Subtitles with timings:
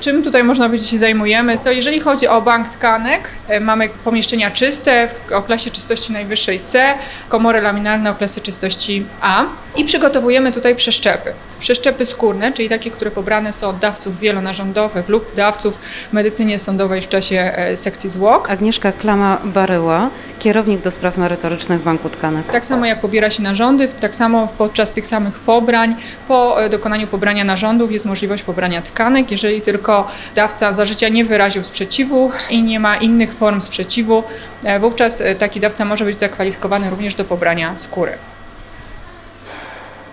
[0.00, 1.58] Czym tutaj można powiedzieć się zajmujemy?
[1.58, 6.94] To jeżeli chodzi o bank tkanek, e, mamy pomieszczenia czyste o klasie czystości najwyższej C,
[7.28, 9.44] komory laminarne o klasie czystości A
[9.78, 11.32] i przygotowujemy tutaj przeszczepy.
[11.60, 15.78] Przeszczepy skórne, czyli takie, które pobrane są od dawców wielonarządowych lub dawców
[16.10, 18.50] w medycynie sądowej w czasie e, sekcji zwłok.
[18.50, 22.46] Agnieszka Klama-Baryła, kierownik do spraw merytorycznych Banku Tkanek.
[22.52, 25.96] Tak samo jak pobiera się narządy, tak samo podczas tych samych pobrań,
[26.28, 31.24] po e, dokonaniu pobrania narządów jest możliwość pobrania tkanek, jeżeli tylko dawca za życia nie
[31.24, 34.22] wyraził sprzeciwu i nie ma innych form sprzeciwu,
[34.64, 38.12] e, wówczas taki dawca może być zakwalifikowany również do pobrania skóry.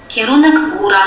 [0.07, 0.97] Kierunek góra.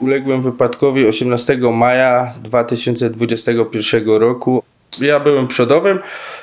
[0.00, 4.62] Uległem wypadkowi 18 maja 2021 roku.
[5.00, 5.98] Ja byłem przodowym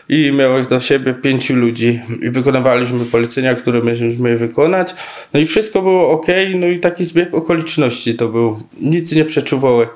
[0.09, 4.95] i miałem do siebie pięciu ludzi i wykonywaliśmy polecenia, które mieliśmy wykonać.
[5.33, 8.59] No i wszystko było ok, no i taki zbieg okoliczności to był.
[8.81, 9.87] Nic nie przeczuwałem.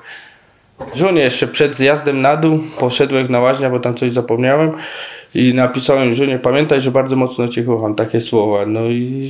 [0.94, 4.72] Żonie jeszcze przed zjazdem na dół poszedłem na łaźnia, bo tam coś zapomniałem
[5.34, 8.66] i napisałem żonie, pamiętaj, że bardzo mocno cię kocham, takie słowa.
[8.66, 9.28] No i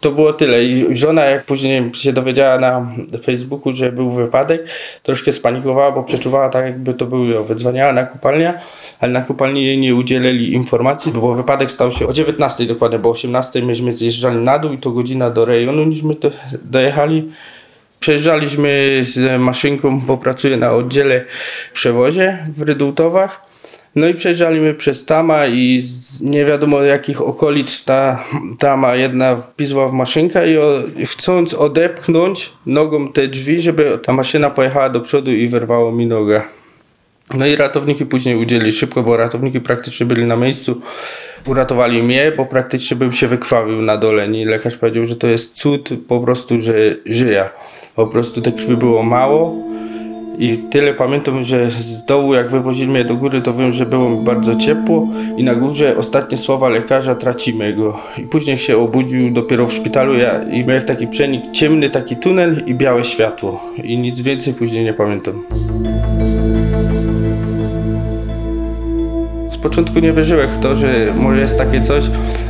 [0.00, 0.64] to było tyle.
[0.64, 2.92] I żona jak później się dowiedziała na
[3.24, 4.68] Facebooku, że był wypadek,
[5.02, 7.44] troszkę spanikowała, bo przeczuwała tak jakby to był ją.
[7.44, 8.54] Wydzwaniała na kupalnię,
[9.00, 13.08] ale na kupalni jej nie udzielili informacji, bo wypadek stał się o 19 dokładnie, bo
[13.08, 16.30] o 18 myśmy zjeżdżali na dół i to godzina do rejonu, niśmy to
[16.64, 17.32] dojechali.
[18.00, 21.24] Przejeżdżaliśmy z maszynką, bo pracuję na oddziale
[21.72, 23.53] przewozie w Rydultowach.
[23.96, 28.24] No i przejeżdżaliśmy przez Tama i z nie wiadomo jakich okolic ta
[28.58, 34.50] Tama jedna wpisła w maszynkę i o, chcąc odepchnąć nogą te drzwi, żeby ta maszyna
[34.50, 36.42] pojechała do przodu i wyrwało mi nogę.
[37.34, 40.80] No i ratowniki później udzielili szybko, bo ratowniki praktycznie byli na miejscu.
[41.46, 44.26] Uratowali mnie, bo praktycznie bym się wykrwawił na dole.
[44.26, 46.74] I lekarz powiedział, że to jest cud po prostu, że
[47.06, 47.48] żyję.
[47.94, 49.73] Po prostu tej krwi było mało.
[50.38, 54.10] I tyle pamiętam, że z dołu jak wywozili mnie do góry, to wiem, że było
[54.10, 58.00] mi bardzo ciepło i na górze ostatnie słowa lekarza tracimy go.
[58.18, 62.62] I później się obudził dopiero w szpitalu ja, i miałem taki przenik, ciemny taki tunel
[62.66, 63.64] i białe światło.
[63.84, 65.42] I nic więcej później nie pamiętam.
[69.64, 72.04] Początku nie wierzyłem w to, że może jest takie coś,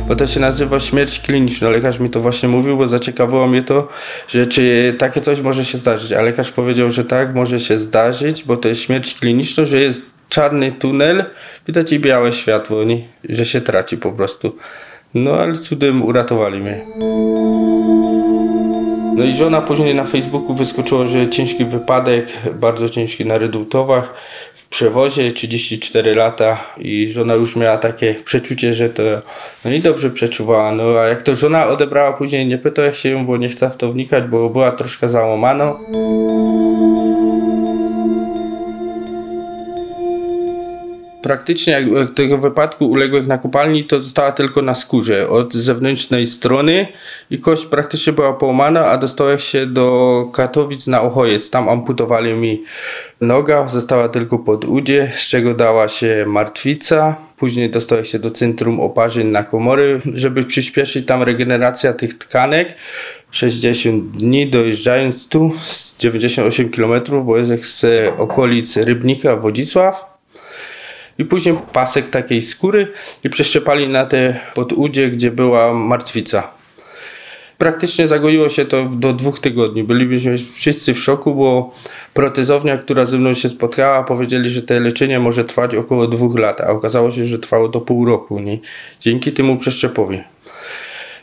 [0.07, 1.69] bo to się nazywa śmierć kliniczna.
[1.69, 3.87] Lekarz mi to właśnie mówił, bo zaciekawiło mnie to,
[4.27, 6.13] że czy takie coś może się zdarzyć.
[6.13, 10.05] A lekarz powiedział, że tak, może się zdarzyć, bo to jest śmierć kliniczna, że jest
[10.29, 11.25] czarny tunel,
[11.67, 13.01] widać i białe światło, nie?
[13.29, 14.55] że się traci po prostu.
[15.13, 16.81] No ale cudem uratowali mnie.
[19.15, 24.13] No i żona później na Facebooku wyskoczyła, że ciężki wypadek, bardzo ciężki na Rydultowach,
[24.53, 29.03] w przewozie 34 lata i żona już miała takie przeczucie, że to
[29.65, 30.71] no i dobrze przeczuwała.
[30.71, 33.69] No a jak to żona odebrała później, nie pytał jak się ją, bo nie chce
[33.69, 35.73] w to wnikać, bo była troszkę załamana.
[41.25, 46.87] Praktycznie jak tego wypadku uległych na kopalni, to została tylko na skórze od zewnętrznej strony
[47.29, 51.49] i kość praktycznie była połamana, a dostałem się do Katowic na Ochojec.
[51.49, 52.63] Tam amputowali mi
[53.21, 57.15] noga, została tylko pod udzie, z czego dała się martwica.
[57.37, 62.75] Później dostałem się do centrum oparzeń na komory, żeby przyspieszyć tam regeneracja tych tkanek.
[63.31, 67.85] 60 dni dojeżdżając tu z 98 km, bo jest z
[68.17, 70.14] okolic Rybnika, Wodzisław
[71.17, 72.87] i później pasek takiej skóry
[73.23, 76.55] i przeszczepali na te podudzie, gdzie była martwica.
[77.57, 79.83] Praktycznie zagoiło się to do dwóch tygodni.
[79.83, 81.71] Byliśmy wszyscy w szoku, bo
[82.13, 86.61] protezownia, która ze mną się spotkała, powiedzieli, że to leczenie może trwać około dwóch lat,
[86.61, 88.39] a okazało się, że trwało to pół roku.
[88.39, 88.59] Nie?
[88.99, 90.23] Dzięki temu przeszczepowi.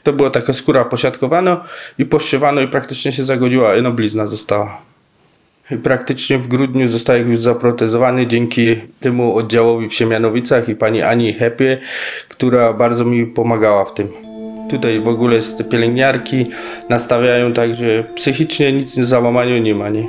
[0.03, 1.65] To była taka skóra posiadkowana
[1.99, 4.92] i poszczywano i praktycznie się zagodziła, no blizna została.
[5.77, 11.79] Praktycznie w grudniu został już zaprotezowany dzięki temu oddziałowi w Siemianowicach i pani Ani Hepie,
[12.29, 14.09] która bardzo mi pomagała w tym.
[14.71, 16.47] Tutaj w ogóle jest pielęgniarki,
[16.89, 19.89] nastawiają tak, że psychicznie nic z załamania nie ma.
[19.89, 20.07] Nie?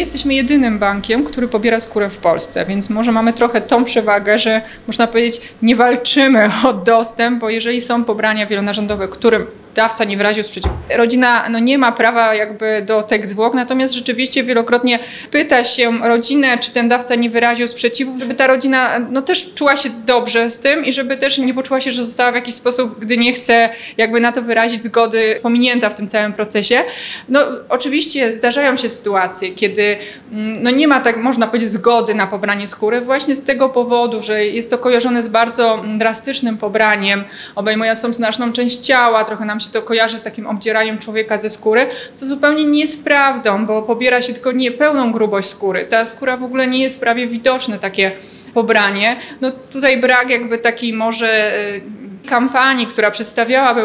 [0.00, 4.62] Jesteśmy jedynym bankiem, który pobiera skórę w Polsce, więc może mamy trochę tą przewagę, że
[4.86, 9.46] można powiedzieć, nie walczymy o dostęp, bo jeżeli są pobrania wielonarządowe, którym
[9.80, 10.74] dawca nie wyraził sprzeciwu.
[10.96, 14.98] Rodzina no, nie ma prawa jakby do tych zwłok, natomiast rzeczywiście wielokrotnie
[15.30, 19.76] pyta się rodzinę, czy ten dawca nie wyraził sprzeciwu, żeby ta rodzina no, też czuła
[19.76, 22.98] się dobrze z tym i żeby też nie poczuła się, że została w jakiś sposób,
[22.98, 26.84] gdy nie chce jakby na to wyrazić zgody, pominięta w tym całym procesie.
[27.28, 29.96] No oczywiście zdarzają się sytuacje, kiedy
[30.32, 34.22] mm, no, nie ma tak, można powiedzieć, zgody na pobranie skóry właśnie z tego powodu,
[34.22, 37.24] że jest to kojarzone z bardzo drastycznym pobraniem,
[37.54, 41.86] obejmującą znaczną część ciała, trochę nam się to kojarzy z takim obdzieraniem człowieka ze skóry,
[42.14, 45.84] co zupełnie nie jest prawdą, bo pobiera się tylko niepełną grubość skóry.
[45.84, 48.12] Ta skóra w ogóle nie jest prawie widoczne takie
[48.54, 49.16] pobranie.
[49.40, 51.99] No tutaj brak jakby takiej może y,
[52.30, 53.82] kampanii, która przedstawiałaby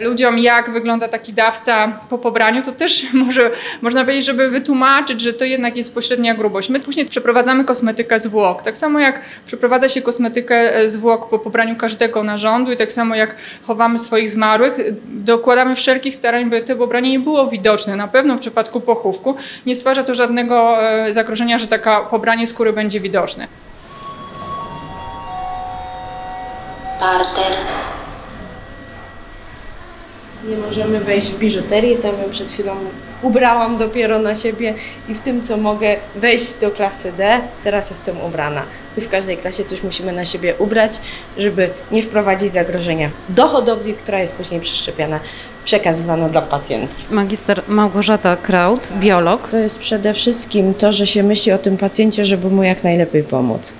[0.00, 3.50] ludziom, jak wygląda taki dawca po pobraniu, to też może,
[3.82, 6.68] można powiedzieć, żeby wytłumaczyć, że to jednak jest pośrednia grubość.
[6.68, 8.62] My później przeprowadzamy kosmetykę zwłok.
[8.62, 13.14] Tak samo jak przeprowadza się kosmetykę e, zwłok po pobraniu każdego narządu i tak samo
[13.14, 13.34] jak
[13.66, 17.96] chowamy swoich zmarłych, dokładamy wszelkich starań, by to pobranie nie było widoczne.
[17.96, 19.36] Na pewno w przypadku pochówku
[19.66, 23.48] nie stwarza to żadnego e, zagrożenia, że taka pobranie skóry będzie widoczne.
[27.00, 27.87] Parter.
[30.48, 32.76] Nie możemy wejść w biżuterię, tam ją przed chwilą
[33.22, 34.74] ubrałam dopiero na siebie
[35.08, 38.62] i w tym, co mogę wejść do klasy D, teraz jestem ubrana.
[38.96, 41.00] My w każdej klasie coś musimy na siebie ubrać,
[41.36, 45.20] żeby nie wprowadzić zagrożenia do hodowli, która jest później przeszczepiana,
[45.64, 47.10] przekazywana dla pacjentów.
[47.10, 49.48] Magister Małgorzata Kraut, biolog.
[49.48, 53.22] To jest przede wszystkim to, że się myśli o tym pacjencie, żeby mu jak najlepiej
[53.22, 53.72] pomóc.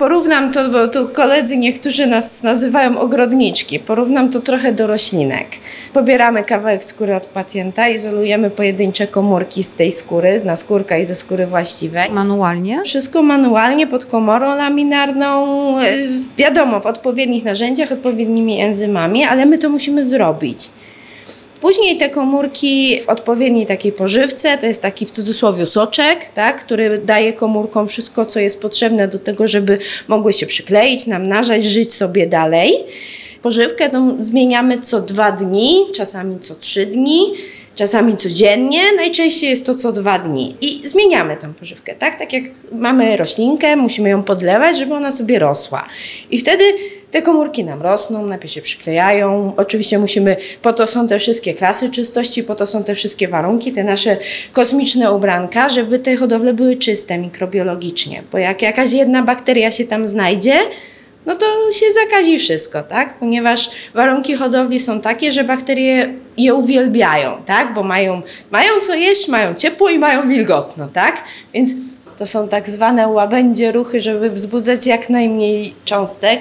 [0.00, 3.78] Porównam to, bo tu koledzy niektórzy nas nazywają ogrodniczki.
[3.78, 5.46] Porównam to trochę do roślinek.
[5.92, 11.14] Pobieramy kawałek skóry od pacjenta, izolujemy pojedyncze komórki z tej skóry, z naskórka i ze
[11.14, 12.10] skóry właściwej.
[12.10, 12.82] Manualnie.
[12.84, 15.84] Wszystko manualnie pod komorą laminarną, e,
[16.38, 20.70] wiadomo, w odpowiednich narzędziach, odpowiednimi enzymami, ale my to musimy zrobić.
[21.60, 26.98] Później te komórki w odpowiedniej takiej pożywce, to jest taki w cudzysłowie soczek, tak, który
[26.98, 29.78] daje komórkom wszystko, co jest potrzebne do tego, żeby
[30.08, 32.72] mogły się przykleić, namnażać, żyć sobie dalej.
[33.42, 37.32] Pożywkę tą zmieniamy co dwa dni, czasami co trzy dni
[37.74, 42.18] czasami codziennie, najczęściej jest to co dwa dni i zmieniamy tę pożywkę, tak?
[42.18, 45.86] Tak jak mamy roślinkę, musimy ją podlewać, żeby ona sobie rosła.
[46.30, 46.64] I wtedy
[47.10, 49.52] te komórki nam rosną, najpierw się przyklejają.
[49.56, 53.72] Oczywiście musimy, po to są te wszystkie klasy czystości, po to są te wszystkie warunki,
[53.72, 54.16] te nasze
[54.52, 58.22] kosmiczne ubranka, żeby te hodowle były czyste mikrobiologicznie.
[58.32, 60.54] Bo jak jakaś jedna bakteria się tam znajdzie,
[61.26, 63.18] no to się zakazi wszystko, tak?
[63.18, 67.74] Ponieważ warunki hodowli są takie, że bakterie je uwielbiają, tak?
[67.74, 71.24] Bo mają, mają co jeść, mają ciepło i mają wilgotno, tak?
[71.54, 71.70] Więc
[72.16, 76.40] to są tak zwane łabędzie ruchy, żeby wzbudzać jak najmniej cząstek,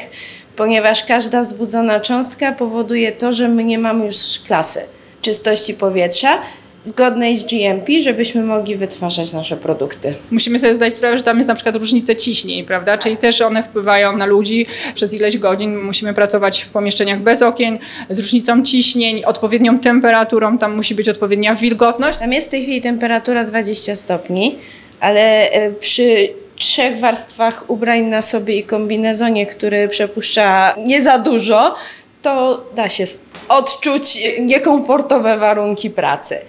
[0.60, 4.16] ponieważ każda wzbudzona cząstka powoduje to, że my nie mamy już
[4.48, 4.80] klasy
[5.22, 6.42] czystości powietrza,
[6.84, 10.14] zgodnej z GMP, żebyśmy mogli wytwarzać nasze produkty.
[10.32, 12.98] Musimy sobie zdać sprawę, że tam jest na przykład różnice ciśnień, prawda?
[12.98, 15.78] Czyli też one wpływają na ludzi przez ileś godzin.
[15.78, 17.80] Musimy pracować w pomieszczeniach bez okien,
[18.10, 22.20] z różnicą ciśnień, odpowiednią temperaturą, tam musi być odpowiednia wilgotność.
[22.20, 24.56] Tam jest w tej chwili temperatura 20 stopni,
[25.00, 26.30] ale e, przy
[26.60, 31.76] trzech warstwach ubrań na sobie i kombinezonie, który przepuszcza nie za dużo,
[32.22, 33.04] to da się
[33.50, 36.40] odczuć niekomfortowe warunki pracy.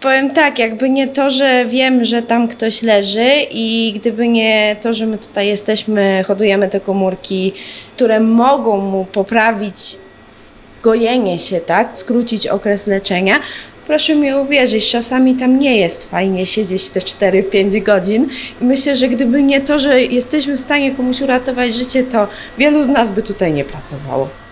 [0.00, 4.94] Powiem tak, jakby nie to, że wiem, że tam ktoś leży i gdyby nie to,
[4.94, 7.52] że my tutaj jesteśmy, hodujemy te komórki,
[7.96, 9.76] które mogą mu poprawić
[10.82, 13.40] gojenie się, tak, skrócić okres leczenia,
[13.86, 18.28] proszę mi uwierzyć, czasami tam nie jest fajnie siedzieć te 4-5 godzin.
[18.60, 22.28] I myślę, że gdyby nie to, że jesteśmy w stanie komuś uratować życie, to
[22.58, 24.45] wielu z nas by tutaj nie pracowało.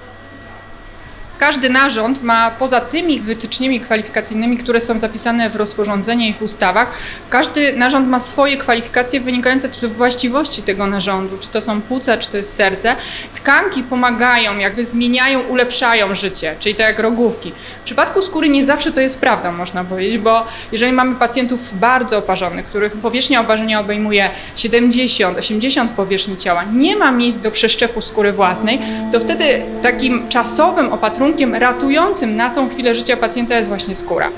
[1.38, 6.98] Każdy narząd ma poza tymi wytycznymi kwalifikacyjnymi, które są zapisane w rozporządzeniu i w ustawach,
[7.30, 12.30] każdy narząd ma swoje kwalifikacje wynikające z właściwości tego narządu, czy to są płuca, czy
[12.30, 12.96] to jest serce.
[13.34, 17.52] Tkanki pomagają, jakby zmieniają, ulepszają życie, czyli tak jak rogówki.
[17.80, 22.18] W przypadku skóry nie zawsze to jest prawda, można powiedzieć, bo jeżeli mamy pacjentów bardzo
[22.18, 28.80] oparzonych, których powierzchnia oparzenia obejmuje 70-80 powierzchni ciała, nie ma miejsc do przeszczepu skóry własnej,
[29.12, 34.30] to wtedy takim czasowym opatrunkiem warunkiem ratującym na tą chwilę życia pacjenta jest właśnie skóra.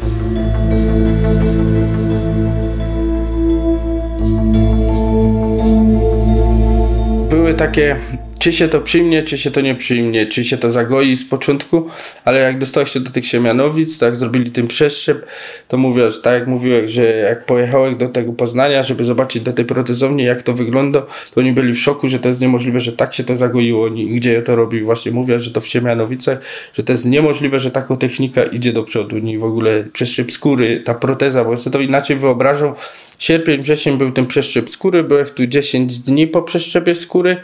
[7.31, 7.97] Były takie
[8.39, 11.89] czy się to przyjmie, czy się to nie przyjmie, czy się to zagoi z początku,
[12.25, 15.27] ale jak dostałeś się do tych Siemianowic, tak zrobili tym przeszczep,
[15.69, 19.53] to mówię, że tak jak mówiłem, że jak pojechałem do tego Poznania, żeby zobaczyć do
[19.53, 21.03] tej protezowni, jak to wygląda,
[21.35, 23.85] to oni byli w szoku, że to jest niemożliwe, że tak się to zagoiło.
[23.85, 24.83] Oni, gdzie ja to robi?
[24.83, 26.39] Właśnie mówię, że to w Siemianowicach,
[26.75, 29.19] że to jest niemożliwe, że taką technika idzie do przodu.
[29.19, 32.75] Nie w ogóle przeszczep skóry, ta proteza, bo sobie to inaczej wyobrażał.
[33.19, 37.37] Sierpień, wrzesień był ten przeszczep skóry, byłem tu 10 dni po przeszczepie skóry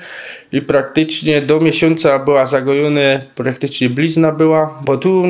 [0.53, 3.01] i praktycznie do miesiąca była zagojona,
[3.35, 5.25] praktycznie blizna była, bo tu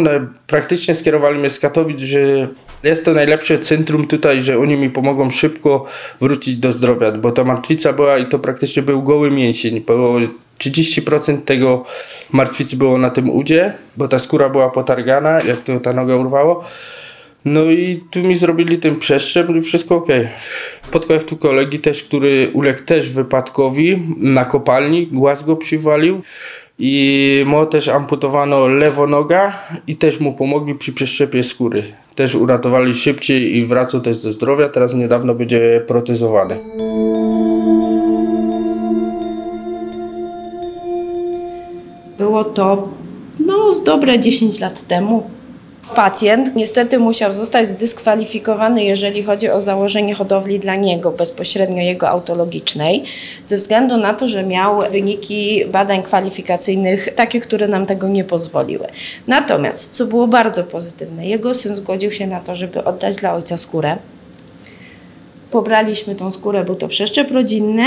[0.46, 2.48] praktycznie skierowali mnie z Katowic, że
[2.82, 5.86] jest to najlepsze centrum tutaj, że oni mi pomogą szybko
[6.20, 10.16] wrócić do zdrowia, bo ta martwica była i to praktycznie był goły mięsień, bo
[10.58, 11.84] 30% tego
[12.32, 16.64] martwicy było na tym udzie, bo ta skóra była potargana, jak to ta noga urwało.
[17.44, 20.08] No i tu mi zrobili ten przeszczep i wszystko ok.
[20.82, 26.22] Spotkałem tu kolegi też, który uległ też wypadkowi na kopalni, głaz go przywalił
[26.78, 31.84] i mu też amputowano lewo noga i też mu pomogli przy przeszczepie skóry.
[32.14, 36.56] Też uratowali szybciej i wracał też do zdrowia, teraz niedawno będzie protezowany.
[42.18, 42.88] Było to
[43.46, 45.30] no, z dobre 10 lat temu.
[45.94, 53.04] Pacjent niestety musiał zostać zdyskwalifikowany, jeżeli chodzi o założenie hodowli dla niego, bezpośrednio jego autologicznej,
[53.44, 58.86] ze względu na to, że miał wyniki badań kwalifikacyjnych takie, które nam tego nie pozwoliły.
[59.26, 63.56] Natomiast, co było bardzo pozytywne, jego syn zgodził się na to, żeby oddać dla ojca
[63.58, 63.96] skórę.
[65.50, 67.84] Pobraliśmy tą skórę, był to przeszczep rodzinny.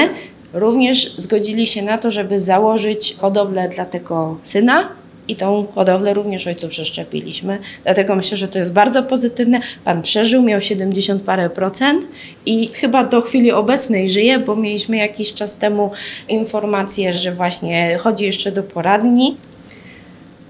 [0.54, 4.90] Również zgodzili się na to, żeby założyć hodowlę dla tego syna,
[5.28, 7.60] i tą hodowlę również ojcu przeszczepiliśmy.
[7.84, 9.60] Dlatego myślę, że to jest bardzo pozytywne.
[9.84, 12.08] Pan przeżył, miał 70 parę procent
[12.46, 15.92] i chyba do chwili obecnej żyje, bo mieliśmy jakiś czas temu
[16.30, 19.38] informację, że właśnie chodzi jeszcze do poradni.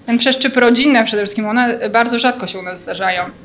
[0.06, 3.45] Ten przeszczep rodzinny przede wszystkim, one bardzo rzadko się u nas zdarzają.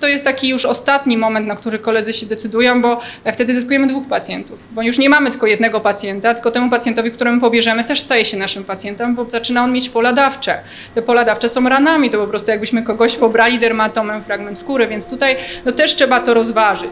[0.00, 3.00] To jest taki już ostatni moment, na który koledzy się decydują, bo
[3.32, 4.58] wtedy zyskujemy dwóch pacjentów.
[4.70, 8.36] Bo już nie mamy tylko jednego pacjenta, tylko temu pacjentowi, któremu pobierzemy, też staje się
[8.36, 10.60] naszym pacjentem, bo zaczyna on mieć pola dawcze.
[10.94, 15.06] Te pola dawcze są ranami, to po prostu jakbyśmy kogoś pobrali dermatomem fragment skóry, więc
[15.06, 16.90] tutaj no też trzeba to rozważyć.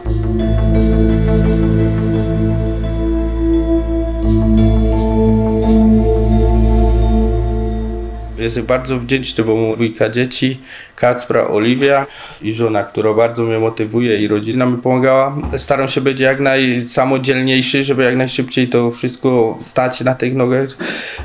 [8.37, 10.59] Jestem bardzo wdzięczny, bo mu dwójka dzieci,
[10.95, 12.05] Kacpra, Oliwia
[12.41, 15.37] i żona, która bardzo mnie motywuje i rodzina mi pomagała.
[15.57, 20.69] Staram się być jak najsamodzielniejszy, żeby jak najszybciej to wszystko stać na tych nogach.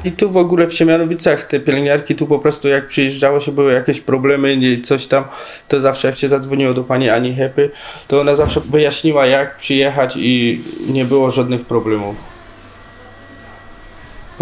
[0.04, 3.72] I tu w ogóle w Siemianowicach te pielęgniarki tu po prostu jak przyjeżdżało się, były
[3.72, 5.24] jakieś problemy, coś tam,
[5.68, 7.70] to zawsze jak się zadzwoniło do pani Ani Hepy,
[8.08, 12.31] to ona zawsze wyjaśniła jak przyjechać i nie było żadnych problemów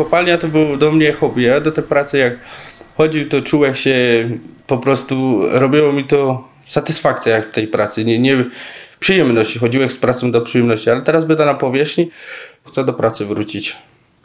[0.04, 1.42] kopalnia to był do mnie hobby.
[1.42, 2.32] Ja do tej pracy jak
[2.96, 3.94] chodził, to czułem się
[4.66, 8.04] po prostu, robiło mi to satysfakcja jak w tej pracy.
[8.04, 8.44] Nie, nie
[9.00, 12.10] przyjemność, chodziłem z pracą do przyjemności, ale teraz będę na powierzchni,
[12.68, 13.76] chcę do pracy wrócić.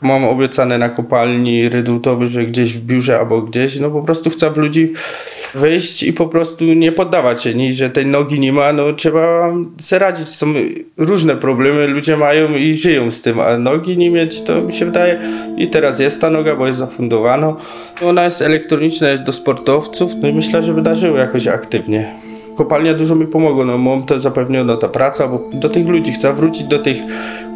[0.01, 4.51] Mam obiecane na kopalni redutowy, że gdzieś w biurze albo gdzieś, no po prostu chcę
[4.51, 4.93] w ludzi
[5.55, 9.53] wyjść i po prostu nie poddawać się, nie, że tej nogi nie ma, no trzeba
[9.77, 10.27] sobie radzić.
[10.27, 10.45] Są
[10.97, 14.85] różne problemy, ludzie mają i żyją z tym, a nogi nie mieć, to mi się
[14.85, 15.19] wydaje
[15.57, 17.55] i teraz jest ta noga, bo jest zafundowana.
[18.01, 23.15] Ona jest elektroniczna, jest do sportowców, no i myślę, że wydarzyło jakoś aktywnie kopalnia dużo
[23.15, 26.79] mi pomogła, no mam to zapewniono ta praca, bo do tych ludzi chcę wrócić, do
[26.79, 26.97] tych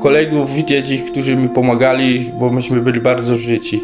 [0.02, 3.84] kolegów, widzieć ich, którzy mi pomagali, bo myśmy byli bardzo życi.